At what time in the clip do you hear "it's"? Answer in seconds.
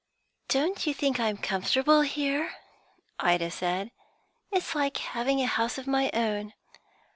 4.51-4.73